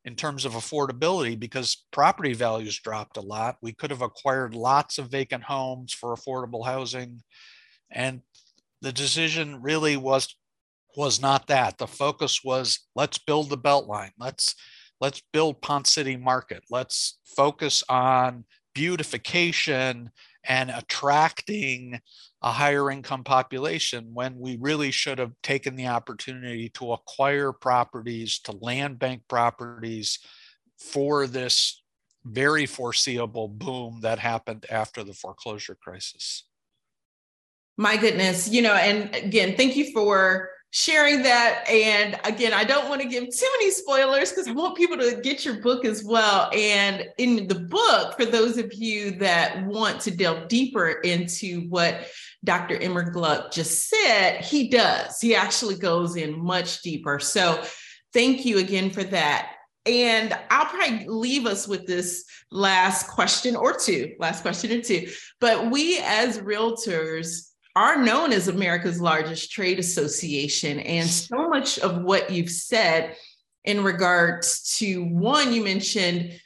in 0.06 0.16
terms 0.16 0.46
of 0.46 0.54
affordability 0.54 1.40
because 1.40 1.88
property 1.92 2.34
values 2.34 2.80
dropped 2.80 3.18
a 3.18 3.22
lot. 3.22 3.58
We 3.64 3.74
could 3.74 3.90
have 3.90 4.04
acquired 4.04 4.54
lots 4.54 5.00
of 5.00 5.10
vacant 5.10 5.42
homes 5.46 5.92
for 5.92 6.16
affordable 6.16 6.64
housing. 6.64 7.24
And 7.90 8.22
the 8.84 8.92
decision 8.92 9.64
really 9.64 9.98
was 9.98 10.36
was 10.96 11.20
not 11.20 11.48
that. 11.48 11.80
The 11.80 11.88
focus 11.88 12.44
was 12.44 12.82
let's 12.96 13.18
build 13.18 13.50
the 13.50 13.58
Beltline. 13.58 14.12
Let's 14.20 14.54
let's 15.00 15.24
build 15.34 15.64
Ponce 15.64 15.92
City 15.92 16.16
Market. 16.16 16.64
Let's 16.70 17.18
focus 17.36 17.84
on 17.90 18.46
beautification 18.76 20.12
and 20.44 20.72
attracting 20.72 22.00
a 22.42 22.52
higher 22.52 22.90
income 22.90 23.24
population 23.24 24.10
when 24.14 24.40
we 24.40 24.58
really 24.60 24.92
should 24.92 25.20
have 25.20 25.34
taken 25.44 25.76
the 25.76 25.88
opportunity 25.88 26.70
to 26.70 26.94
acquire 26.94 27.52
properties, 27.52 28.40
to 28.40 28.52
land 28.54 28.98
bank 28.98 29.22
properties 29.28 30.20
for 30.78 31.28
this 31.28 31.84
very 32.26 32.66
foreseeable 32.66 33.48
boom 33.48 34.00
that 34.02 34.20
happened 34.20 34.66
after 34.70 35.04
the 35.04 35.14
foreclosure 35.14 35.76
crisis. 35.76 36.46
My 37.78 37.98
goodness, 37.98 38.50
you 38.50 38.62
know, 38.62 38.74
and 38.74 39.14
again, 39.16 39.56
thank 39.56 39.76
you 39.76 39.92
for 39.92 40.50
sharing 40.72 41.22
that. 41.24 41.68
And 41.70 42.18
again, 42.24 42.54
I 42.54 42.64
don't 42.64 42.90
want 42.90 43.02
to 43.02 43.08
give 43.08 43.30
too 43.30 43.50
many 43.60 43.72
spoilers 43.72 44.32
because 44.32 44.48
I 44.48 44.54
want 44.54 44.78
people 44.78 44.98
to 44.98 45.20
get 45.22 45.46
your 45.46 45.62
book 45.62 45.86
as 45.86 46.04
well. 46.04 46.50
And 46.54 47.06
in 47.18 47.48
the 47.48 47.60
book, 47.60 48.18
for 48.18 48.26
those 48.26 48.58
of 48.58 48.74
you 48.74 49.12
that 49.12 49.66
want 49.66 50.00
to 50.02 50.12
delve 50.12 50.48
deeper 50.48 50.90
into 50.90 51.68
what 51.68 52.08
Dr. 52.44 52.78
Immergluck 52.78 53.52
just 53.52 53.90
said, 53.90 54.42
he 54.44 54.70
does. 54.70 55.20
He 55.20 55.36
actually 55.36 55.76
goes 55.76 56.16
in 56.16 56.42
much 56.42 56.82
deeper. 56.82 57.20
So 57.20 57.62
thank 58.14 58.46
you 58.46 58.58
again 58.58 58.90
for 58.92 59.04
that. 59.04 59.52
And 59.86 60.34
I'll 60.50 60.66
probably 60.66 61.06
leave 61.08 61.46
us 61.46 61.68
with 61.68 61.86
this 61.86 62.26
last 62.52 63.08
question 63.08 63.56
or 63.56 63.74
two, 63.74 64.14
last 64.20 64.42
question 64.42 64.72
or 64.72 64.82
two. 64.82 65.10
But 65.40 65.72
we 65.72 66.00
as 66.04 66.40
realtors, 66.40 67.51
are 67.76 68.04
known 68.04 68.34
as 68.34 68.48
America's 68.48 69.00
largest 69.00 69.52
trade 69.52 69.80
association. 69.80 70.80
And 70.80 71.10
so 71.10 71.48
much 71.48 71.80
of 71.80 72.02
what 72.02 72.32
you've 72.32 72.50
said 72.50 73.16
in 73.64 73.84
regards 73.84 74.76
to 74.78 75.04
one, 75.04 75.54
you 75.54 75.64
mentioned 75.64 76.40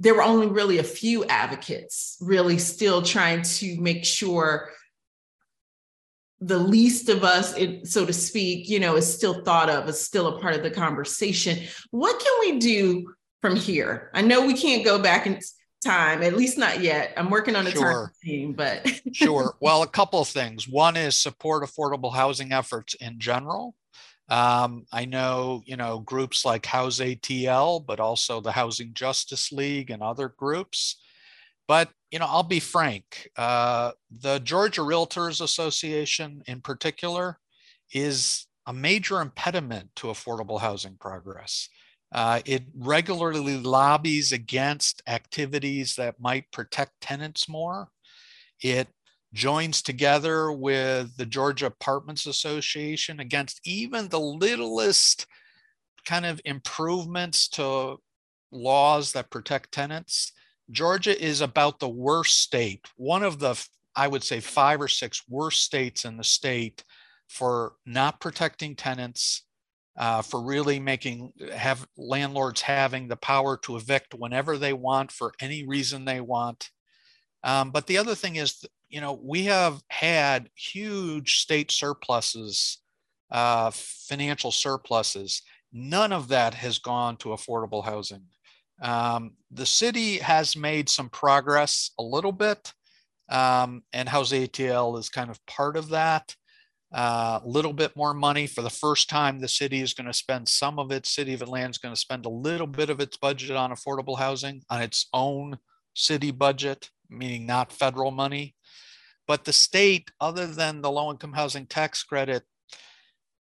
there 0.00 0.14
were 0.14 0.22
only 0.22 0.48
really 0.48 0.78
a 0.78 0.84
few 0.84 1.24
advocates 1.26 2.16
really 2.20 2.58
still 2.58 3.02
trying 3.02 3.42
to 3.42 3.80
make 3.80 4.04
sure 4.04 4.70
the 6.40 6.58
least 6.58 7.08
of 7.08 7.24
us, 7.24 7.54
so 7.84 8.04
to 8.04 8.12
speak, 8.12 8.68
you 8.68 8.80
know, 8.80 8.96
is 8.96 9.14
still 9.14 9.44
thought 9.44 9.70
of 9.70 9.88
as 9.88 10.04
still 10.04 10.26
a 10.26 10.40
part 10.40 10.54
of 10.54 10.62
the 10.62 10.70
conversation. 10.70 11.58
What 11.90 12.20
can 12.20 12.32
we 12.40 12.58
do 12.58 13.14
from 13.40 13.56
here? 13.56 14.10
I 14.12 14.22
know 14.22 14.44
we 14.46 14.54
can't 14.54 14.84
go 14.84 14.98
back 14.98 15.26
and 15.26 15.40
time, 15.84 16.22
at 16.22 16.36
least 16.36 16.58
not 16.58 16.80
yet. 16.80 17.12
I'm 17.16 17.30
working 17.30 17.54
on 17.56 17.66
a 17.66 17.70
sure. 17.70 18.12
team, 18.22 18.52
but 18.52 18.90
sure. 19.12 19.54
Well, 19.60 19.82
a 19.82 19.86
couple 19.86 20.20
of 20.20 20.28
things. 20.28 20.68
One 20.68 20.96
is 20.96 21.16
support 21.16 21.62
affordable 21.62 22.14
housing 22.14 22.52
efforts 22.52 22.94
in 22.94 23.18
general. 23.18 23.74
Um, 24.28 24.86
I 24.90 25.04
know, 25.04 25.62
you 25.66 25.76
know, 25.76 25.98
groups 25.98 26.44
like 26.44 26.64
House 26.66 26.98
ATL, 26.98 27.84
but 27.84 28.00
also 28.00 28.40
the 28.40 28.52
Housing 28.52 28.94
Justice 28.94 29.52
League 29.52 29.90
and 29.90 30.02
other 30.02 30.28
groups. 30.28 30.96
But, 31.68 31.90
you 32.10 32.18
know, 32.18 32.26
I'll 32.26 32.42
be 32.42 32.60
frank, 32.60 33.30
uh, 33.36 33.92
the 34.10 34.38
Georgia 34.40 34.82
Realtors 34.82 35.40
Association 35.40 36.42
in 36.46 36.60
particular 36.60 37.38
is 37.92 38.46
a 38.66 38.72
major 38.72 39.20
impediment 39.20 39.90
to 39.96 40.08
affordable 40.08 40.60
housing 40.60 40.96
progress. 40.96 41.68
Uh, 42.14 42.40
it 42.44 42.62
regularly 42.76 43.58
lobbies 43.58 44.30
against 44.30 45.02
activities 45.08 45.96
that 45.96 46.20
might 46.20 46.50
protect 46.52 46.92
tenants 47.00 47.48
more. 47.48 47.88
It 48.62 48.86
joins 49.32 49.82
together 49.82 50.52
with 50.52 51.16
the 51.16 51.26
Georgia 51.26 51.66
Apartments 51.66 52.24
Association 52.24 53.18
against 53.18 53.60
even 53.66 54.08
the 54.08 54.20
littlest 54.20 55.26
kind 56.04 56.24
of 56.24 56.40
improvements 56.44 57.48
to 57.48 57.96
laws 58.52 59.10
that 59.12 59.30
protect 59.30 59.72
tenants. 59.72 60.30
Georgia 60.70 61.20
is 61.20 61.40
about 61.40 61.80
the 61.80 61.88
worst 61.88 62.40
state, 62.40 62.86
one 62.96 63.24
of 63.24 63.40
the, 63.40 63.60
I 63.96 64.06
would 64.06 64.22
say, 64.22 64.38
five 64.38 64.80
or 64.80 64.86
six 64.86 65.24
worst 65.28 65.62
states 65.62 66.04
in 66.04 66.16
the 66.16 66.24
state 66.24 66.84
for 67.28 67.72
not 67.84 68.20
protecting 68.20 68.76
tenants 68.76 69.42
uh, 69.96 70.22
for 70.22 70.42
really 70.42 70.80
making 70.80 71.32
have 71.54 71.86
landlords 71.96 72.60
having 72.60 73.08
the 73.08 73.16
power 73.16 73.56
to 73.58 73.76
evict 73.76 74.14
whenever 74.14 74.58
they 74.58 74.72
want 74.72 75.12
for 75.12 75.32
any 75.40 75.66
reason 75.66 76.04
they 76.04 76.20
want. 76.20 76.70
Um, 77.44 77.70
but 77.70 77.86
the 77.86 77.98
other 77.98 78.14
thing 78.14 78.36
is, 78.36 78.64
you 78.88 79.00
know, 79.00 79.20
we 79.22 79.44
have 79.44 79.82
had 79.88 80.48
huge 80.54 81.40
state 81.40 81.70
surpluses, 81.70 82.78
uh, 83.30 83.70
financial 83.72 84.50
surpluses. 84.50 85.42
None 85.72 86.12
of 86.12 86.28
that 86.28 86.54
has 86.54 86.78
gone 86.78 87.16
to 87.18 87.30
affordable 87.30 87.84
housing. 87.84 88.22
Um, 88.82 89.32
the 89.50 89.66
city 89.66 90.18
has 90.18 90.56
made 90.56 90.88
some 90.88 91.08
progress 91.08 91.90
a 91.98 92.02
little 92.02 92.32
bit, 92.32 92.72
um, 93.28 93.82
and 93.92 94.08
House 94.08 94.32
ATL 94.32 94.98
is 94.98 95.08
kind 95.08 95.30
of 95.30 95.44
part 95.46 95.76
of 95.76 95.90
that 95.90 96.34
a 96.92 96.96
uh, 96.96 97.40
little 97.44 97.72
bit 97.72 97.96
more 97.96 98.14
money 98.14 98.46
for 98.46 98.62
the 98.62 98.70
first 98.70 99.08
time. 99.08 99.40
The 99.40 99.48
city 99.48 99.80
is 99.80 99.94
going 99.94 100.06
to 100.06 100.12
spend 100.12 100.48
some 100.48 100.78
of 100.78 100.92
its 100.92 101.10
city 101.10 101.34
of 101.34 101.42
Atlanta 101.42 101.70
is 101.70 101.78
going 101.78 101.94
to 101.94 102.00
spend 102.00 102.24
a 102.24 102.30
little 102.30 102.66
bit 102.66 102.90
of 102.90 103.00
its 103.00 103.16
budget 103.16 103.56
on 103.56 103.70
affordable 103.70 104.18
housing 104.18 104.62
on 104.70 104.80
its 104.80 105.08
own 105.12 105.58
city 105.94 106.30
budget, 106.30 106.90
meaning 107.08 107.46
not 107.46 107.72
federal 107.72 108.10
money. 108.10 108.54
But 109.26 109.44
the 109.44 109.52
state, 109.52 110.10
other 110.20 110.46
than 110.46 110.82
the 110.82 110.90
low 110.90 111.10
income 111.10 111.32
housing 111.32 111.66
tax 111.66 112.02
credit, 112.02 112.44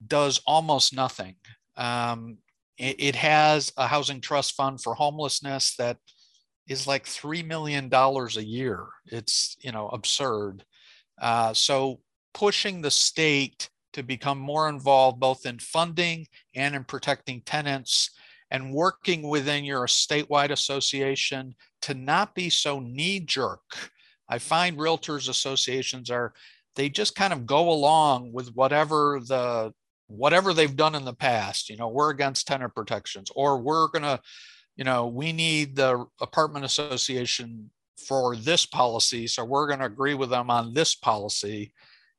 does 0.04 0.40
almost 0.46 0.94
nothing. 0.94 1.36
Um, 1.76 2.38
it, 2.76 2.96
it, 2.98 3.16
has 3.16 3.72
a 3.76 3.86
housing 3.86 4.20
trust 4.20 4.54
fund 4.54 4.80
for 4.80 4.94
homelessness 4.94 5.74
that 5.76 5.98
is 6.68 6.86
like 6.86 7.04
$3 7.04 7.44
million 7.44 7.88
a 7.92 8.40
year. 8.40 8.86
It's, 9.06 9.56
you 9.60 9.72
know, 9.72 9.88
absurd. 9.88 10.64
Uh, 11.20 11.52
so 11.54 12.00
pushing 12.34 12.80
the 12.80 12.90
state 12.90 13.70
to 13.92 14.02
become 14.02 14.38
more 14.38 14.68
involved 14.68 15.18
both 15.18 15.46
in 15.46 15.58
funding 15.58 16.26
and 16.54 16.74
in 16.74 16.84
protecting 16.84 17.40
tenants 17.42 18.10
and 18.50 18.72
working 18.72 19.28
within 19.28 19.64
your 19.64 19.86
statewide 19.86 20.50
association 20.50 21.54
to 21.82 21.94
not 21.94 22.34
be 22.34 22.48
so 22.48 22.80
knee 22.80 23.20
jerk. 23.20 23.90
I 24.28 24.38
find 24.38 24.78
realtors 24.78 25.28
associations 25.28 26.10
are 26.10 26.32
they 26.76 26.88
just 26.88 27.14
kind 27.14 27.32
of 27.32 27.46
go 27.46 27.70
along 27.70 28.32
with 28.32 28.54
whatever 28.54 29.20
the 29.20 29.72
whatever 30.06 30.54
they've 30.54 30.76
done 30.76 30.94
in 30.94 31.04
the 31.04 31.12
past. 31.12 31.68
You 31.68 31.76
know, 31.76 31.88
we're 31.88 32.10
against 32.10 32.46
tenant 32.46 32.74
protections 32.74 33.30
or 33.34 33.58
we're 33.58 33.88
going 33.88 34.02
to 34.02 34.20
you 34.78 34.84
know, 34.84 35.08
we 35.08 35.32
need 35.32 35.74
the 35.74 36.06
apartment 36.20 36.64
association 36.64 37.68
for 38.06 38.36
this 38.36 38.64
policy, 38.64 39.26
so 39.26 39.44
we're 39.44 39.66
going 39.66 39.80
to 39.80 39.86
agree 39.86 40.14
with 40.14 40.30
them 40.30 40.50
on 40.50 40.72
this 40.72 40.94
policy. 40.94 41.74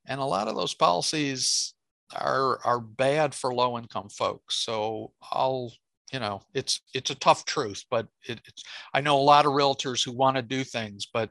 And 0.09 0.19
a 0.19 0.25
lot 0.25 0.49
of 0.49 0.55
those 0.55 0.73
policies 0.73 1.73
are 2.13 2.59
are 2.65 2.81
bad 2.81 3.33
for 3.33 3.53
low 3.53 3.77
income 3.77 4.09
folks. 4.09 4.55
So 4.55 5.13
I'll 5.31 5.71
you 6.11 6.19
know 6.19 6.41
it's 6.53 6.81
it's 6.93 7.11
a 7.11 7.15
tough 7.15 7.45
truth 7.45 7.85
but 7.91 8.07
it, 8.27 8.39
it's 8.47 8.63
i 8.95 9.01
know 9.01 9.15
a 9.15 9.21
lot 9.21 9.45
of 9.45 9.53
realtors 9.53 10.03
who 10.03 10.11
want 10.11 10.35
to 10.35 10.41
do 10.41 10.63
things 10.63 11.05
but 11.05 11.29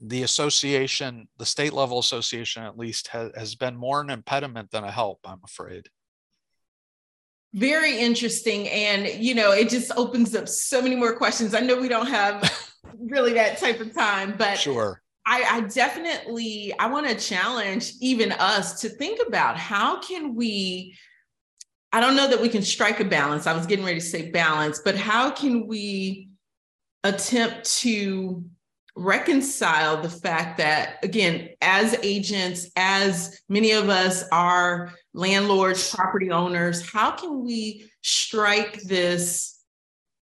the 0.00 0.22
association 0.22 1.26
the 1.38 1.46
state 1.46 1.72
level 1.72 1.98
association 1.98 2.62
at 2.62 2.78
least 2.78 3.08
has, 3.08 3.32
has 3.36 3.54
been 3.54 3.76
more 3.76 4.00
an 4.00 4.10
impediment 4.10 4.70
than 4.70 4.84
a 4.84 4.90
help 4.90 5.20
i'm 5.24 5.40
afraid. 5.44 5.88
Very 7.54 7.98
interesting 7.98 8.68
and 8.68 9.08
you 9.22 9.34
know 9.34 9.52
it 9.52 9.70
just 9.70 9.90
opens 9.96 10.34
up 10.34 10.46
so 10.46 10.82
many 10.82 10.94
more 10.94 11.16
questions. 11.16 11.54
I 11.54 11.60
know 11.60 11.80
we 11.80 11.88
don't 11.88 12.08
have 12.08 12.52
really 12.98 13.32
that 13.34 13.58
type 13.58 13.80
of 13.80 13.94
time 13.94 14.34
but 14.36 14.58
sure 14.58 15.00
I, 15.28 15.42
I 15.50 15.60
definitely 15.62 16.72
i 16.78 16.86
want 16.86 17.08
to 17.08 17.16
challenge 17.16 17.92
even 18.00 18.32
us 18.32 18.80
to 18.82 18.88
think 18.88 19.20
about 19.26 19.56
how 19.56 20.00
can 20.00 20.34
we 20.34 20.96
I 21.96 22.00
don't 22.00 22.14
know 22.14 22.28
that 22.28 22.42
we 22.42 22.50
can 22.50 22.60
strike 22.60 23.00
a 23.00 23.06
balance. 23.06 23.46
I 23.46 23.54
was 23.54 23.64
getting 23.64 23.84
ready 23.84 24.00
to 24.00 24.04
say 24.04 24.30
balance, 24.30 24.82
but 24.84 24.96
how 24.96 25.30
can 25.30 25.66
we 25.66 26.28
attempt 27.04 27.78
to 27.78 28.44
reconcile 28.96 30.02
the 30.02 30.10
fact 30.10 30.58
that, 30.58 31.02
again, 31.02 31.48
as 31.62 31.96
agents, 32.02 32.70
as 32.76 33.40
many 33.48 33.70
of 33.72 33.88
us 33.88 34.24
are 34.30 34.92
landlords, 35.14 35.94
property 35.94 36.30
owners, 36.30 36.86
how 36.86 37.12
can 37.12 37.42
we 37.42 37.90
strike 38.02 38.82
this? 38.82 39.58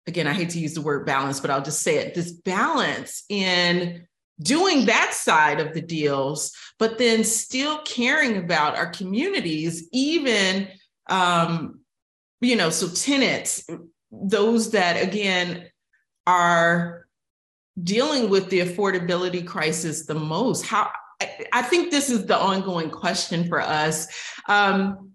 Again, 0.05 0.25
I 0.25 0.31
hate 0.31 0.51
to 0.51 0.59
use 0.59 0.73
the 0.73 0.81
word 0.81 1.05
balance, 1.05 1.41
but 1.41 1.49
I'll 1.49 1.61
just 1.61 1.81
say 1.81 1.97
it 1.97 2.15
this 2.15 2.31
balance 2.31 3.25
in 3.27 4.06
doing 4.41 4.85
that 4.85 5.13
side 5.13 5.59
of 5.59 5.73
the 5.73 5.81
deals, 5.81 6.53
but 6.79 6.97
then 6.97 7.23
still 7.23 7.79
caring 7.79 8.37
about 8.37 8.75
our 8.77 8.87
communities, 8.87 9.87
even 9.91 10.67
um, 11.09 11.79
you 12.41 12.55
know, 12.55 12.69
so 12.69 12.87
tenants, 12.87 13.67
those 14.11 14.71
that 14.71 15.01
again 15.01 15.65
are 16.25 17.07
dealing 17.81 18.29
with 18.29 18.49
the 18.49 18.59
affordability 18.59 19.45
crisis 19.45 20.05
the 20.05 20.13
most. 20.13 20.65
How 20.65 20.89
I, 21.21 21.45
I 21.53 21.61
think 21.61 21.91
this 21.91 22.09
is 22.09 22.25
the 22.25 22.37
ongoing 22.37 22.89
question 22.89 23.47
for 23.47 23.61
us. 23.61 24.07
Um, 24.47 25.11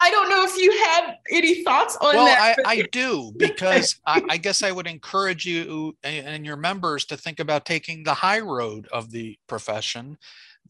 I 0.00 0.10
don't 0.10 0.28
know 0.28 0.44
if 0.44 0.56
you 0.56 0.70
have 0.84 1.14
any 1.32 1.64
thoughts 1.64 1.96
on 1.96 2.14
well, 2.14 2.26
that. 2.26 2.56
Well, 2.58 2.66
I, 2.66 2.80
I, 2.80 2.82
do 2.92 3.32
because 3.38 3.98
I, 4.06 4.22
I, 4.28 4.36
guess 4.36 4.62
I 4.62 4.70
would 4.70 4.86
encourage 4.86 5.46
you 5.46 5.96
and 6.04 6.44
your 6.44 6.56
members 6.56 7.06
to 7.06 7.16
think 7.16 7.40
about 7.40 7.64
taking 7.64 8.04
the 8.04 8.14
high 8.14 8.40
road 8.40 8.88
of 8.92 9.10
the 9.10 9.38
profession 9.46 10.18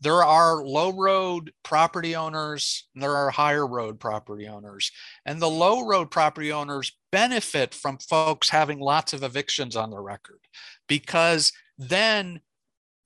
there 0.00 0.24
are 0.24 0.64
low 0.64 0.92
road 0.92 1.52
property 1.62 2.14
owners 2.14 2.88
and 2.94 3.02
there 3.02 3.16
are 3.16 3.30
higher 3.30 3.66
road 3.66 3.98
property 3.98 4.46
owners 4.46 4.90
and 5.24 5.40
the 5.40 5.48
low 5.48 5.86
road 5.86 6.10
property 6.10 6.52
owners 6.52 6.92
benefit 7.12 7.74
from 7.74 7.98
folks 7.98 8.50
having 8.50 8.78
lots 8.78 9.12
of 9.12 9.22
evictions 9.22 9.76
on 9.76 9.90
their 9.90 10.02
record 10.02 10.40
because 10.88 11.52
then 11.78 12.40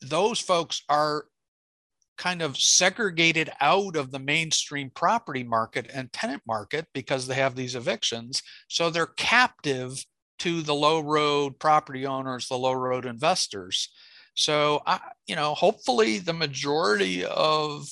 those 0.01 0.41
folks 0.41 0.83
are 0.89 1.27
kind 2.21 2.43
of 2.43 2.57
segregated 2.57 3.51
out 3.61 3.97
of 3.97 4.11
the 4.11 4.19
mainstream 4.19 4.91
property 4.95 5.43
market 5.43 5.91
and 5.93 6.13
tenant 6.13 6.43
market 6.47 6.87
because 6.93 7.27
they 7.27 7.35
have 7.35 7.57
these 7.57 7.75
evictions 7.75 8.43
so 8.69 8.91
they're 8.91 9.07
captive 9.07 10.05
to 10.39 10.63
the 10.63 10.75
low 10.75 11.01
road 11.01 11.59
property 11.59 12.07
owners 12.07 12.47
the 12.47 12.57
low 12.57 12.73
road 12.73 13.07
investors 13.07 13.89
so, 14.41 14.81
I, 14.87 15.01
you 15.27 15.37
know, 15.37 15.55
hopefully 15.55 16.19
the 16.19 16.33
majority 16.33 17.25
of 17.25 17.87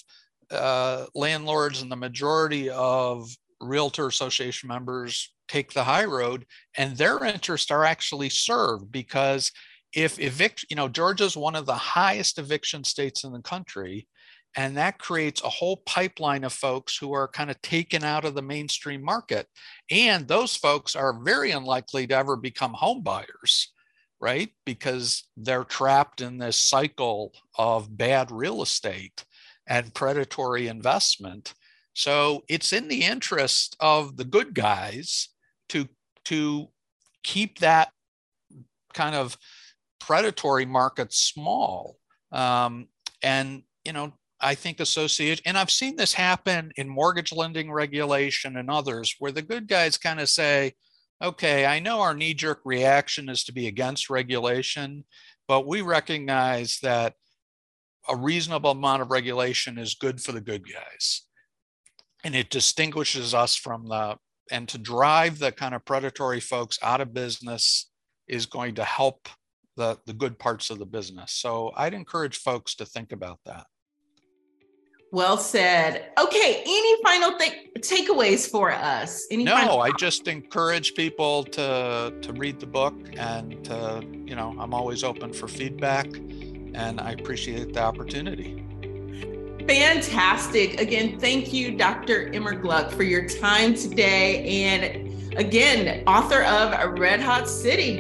uh, 0.51 1.07
landlords 1.15 1.83
and 1.83 1.93
the 1.93 1.97
majority 1.97 2.71
of 2.71 3.29
realtor 3.61 4.07
association 4.07 4.69
members 4.69 5.33
take 5.49 5.73
the 5.73 5.85
high 5.85 6.05
road 6.05 6.47
and 6.77 6.97
their 6.97 7.23
interests 7.25 7.71
are 7.71 7.85
actually 7.85 8.29
served 8.29 8.91
because 8.93 9.51
if 9.95 10.19
evict, 10.19 10.65
you 10.71 10.77
know, 10.77 10.89
Georgia's 10.89 11.37
one 11.37 11.57
of 11.57 11.67
the 11.67 11.75
highest 11.75 12.39
eviction 12.39 12.85
states 12.85 13.25
in 13.25 13.33
the 13.33 13.43
country. 13.43 14.07
And 14.57 14.77
that 14.77 14.99
creates 14.99 15.43
a 15.43 15.49
whole 15.49 15.79
pipeline 15.87 16.43
of 16.43 16.53
folks 16.53 16.97
who 16.97 17.13
are 17.13 17.29
kind 17.29 17.51
of 17.51 17.61
taken 17.63 18.03
out 18.03 18.25
of 18.25 18.35
the 18.35 18.43
mainstream 18.43 19.03
market. 19.03 19.47
And 19.91 20.27
those 20.27 20.57
folks 20.57 20.97
are 20.97 21.23
very 21.23 21.53
unlikely 21.53 22.07
to 22.09 22.17
ever 22.17 22.37
become 22.37 22.73
home 22.73 23.03
buyers 23.03 23.73
right? 24.21 24.51
Because 24.67 25.25
they're 25.37 25.65
trapped 25.65 26.21
in 26.21 26.39
this 26.39 26.57
cycle 26.57 27.33
of 27.57 27.97
bad 27.97 28.31
real 28.31 28.63
estate 28.63 29.25
and 29.67 29.95
predatory 29.95 30.69
investment. 30.69 31.55
So 31.95 32.43
it's 32.49 32.73
in 32.73 32.89
the 32.89 33.03
interest 33.03 33.77
of 33.81 34.17
the 34.17 34.25
good 34.25 34.55
guys 34.55 35.29
to, 35.71 35.89
to 36.27 36.69
keep 37.23 37.59
that 37.61 37.91
kind 38.95 39.15
of 39.15 39.37
predatory 40.01 40.65
market 40.65 41.13
small. 41.13 41.97
Um, 42.33 42.89
and, 43.23 43.63
you 43.85 43.93
know, 43.93 44.13
I 44.41 44.55
think 44.55 44.81
associate, 44.81 45.41
and 45.45 45.59
I've 45.59 45.71
seen 45.71 45.97
this 45.97 46.15
happen 46.15 46.71
in 46.77 46.89
mortgage 46.89 47.33
lending 47.33 47.73
regulation 47.73 48.57
and 48.57 48.71
others 48.71 49.17
where 49.19 49.33
the 49.33 49.43
good 49.43 49.67
guys 49.67 49.99
kind 49.99 50.21
of 50.21 50.29
say, 50.29 50.75
okay, 51.23 51.67
I 51.67 51.81
know 51.81 52.01
our 52.01 52.15
knee 52.15 52.35
jerk 52.35 52.61
reaction 52.65 53.29
is 53.29 53.43
to 53.45 53.53
be 53.53 53.67
against 53.67 54.11
regulation, 54.11 55.05
but 55.49 55.67
we 55.67 55.83
recognize 55.83 56.79
that 56.83 57.15
a 58.09 58.15
reasonable 58.15 58.71
amount 58.71 59.03
of 59.03 59.11
regulation 59.11 59.77
is 59.79 59.95
good 59.95 60.21
for 60.21 60.33
the 60.33 60.41
good 60.41 60.65
guys. 60.73 61.23
And 62.25 62.35
it 62.35 62.51
distinguishes 62.51 63.35
us 63.35 63.57
from 63.57 63.89
the, 63.89 64.17
and 64.51 64.69
to 64.69 64.79
drive 64.79 65.39
the 65.39 65.53
kind 65.53 65.75
of 65.75 65.85
predatory 65.85 66.41
folks 66.41 66.79
out 66.83 67.01
of 67.01 67.13
business 67.13 67.91
is 68.29 68.47
going 68.47 68.77
to 68.77 68.85
help 68.85 69.29
the, 69.77 69.99
the 70.07 70.13
good 70.13 70.39
parts 70.39 70.71
of 70.71 70.79
the 70.79 70.87
business. 70.87 71.33
So 71.33 71.73
I'd 71.77 71.95
encourage 71.95 72.39
folks 72.39 72.75
to 72.77 72.87
think 72.87 73.13
about 73.13 73.39
that. 73.47 73.67
Well 75.11 75.39
said. 75.39 76.11
Okay, 76.19 76.63
any 76.67 77.03
final 77.03 77.39
th- 77.39 77.73
takeaways 77.79 78.49
for 78.49 78.71
us? 78.71 79.27
Any 79.31 79.45
no, 79.45 79.57
final- 79.57 79.81
I 79.81 79.91
just 79.93 80.29
encourage 80.29 80.95
people 80.95 81.45
to 81.45 82.13
to 82.21 82.33
read 82.35 82.61
the 82.61 82.67
book 82.67 82.95
and 83.17 83.65
to, 83.65 84.05
you 84.27 84.35
know, 84.35 84.55
I'm 84.59 84.75
always 84.75 85.05
open 85.05 85.33
for 85.33 85.49
feedback 85.49 86.07
and 86.75 87.01
I 87.01 87.13
appreciate 87.13 87.73
the 87.73 87.83
opportunity. 87.83 88.65
Fantastic. 89.67 90.81
Again, 90.81 91.19
thank 91.19 91.53
you, 91.53 91.77
Dr. 91.77 92.31
Immergluck, 92.31 92.91
for 92.93 93.03
your 93.03 93.29
time 93.29 93.75
today. 93.75 94.65
And 94.65 95.37
again, 95.39 96.05
author 96.07 96.43
of 96.43 96.73
A 96.73 96.89
Red 96.89 97.21
Hot 97.21 97.49
City. 97.49 97.99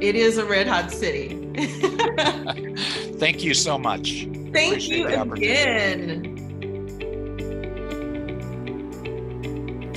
It 0.00 0.14
is 0.14 0.38
a 0.38 0.46
red 0.46 0.66
hot 0.66 0.90
city. 0.90 1.36
thank 3.18 3.44
you 3.44 3.52
so 3.52 3.78
much. 3.78 4.26
Thank 4.52 4.72
appreciate 4.72 5.10
you 5.10 5.32
again. 5.32 6.29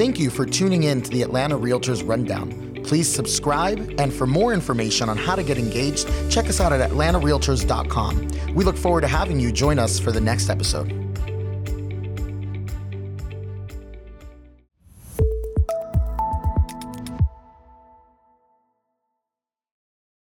Thank 0.03 0.19
you 0.19 0.29
for 0.29 0.45
tuning 0.45 0.83
in 0.83 1.01
to 1.01 1.09
the 1.09 1.21
Atlanta 1.21 1.57
Realtors 1.57 2.05
Rundown. 2.05 2.81
Please 2.83 3.07
subscribe, 3.07 3.79
and 3.97 4.11
for 4.11 4.27
more 4.27 4.53
information 4.53 5.07
on 5.07 5.15
how 5.15 5.33
to 5.33 5.43
get 5.43 5.57
engaged, 5.57 6.09
check 6.29 6.47
us 6.47 6.59
out 6.59 6.73
at 6.73 6.91
atlantarealtors.com. 6.91 8.53
We 8.53 8.65
look 8.65 8.75
forward 8.75 9.01
to 9.01 9.07
having 9.07 9.39
you 9.39 9.53
join 9.53 9.79
us 9.79 9.99
for 9.99 10.11
the 10.11 10.19
next 10.19 10.49
episode. 10.49 11.02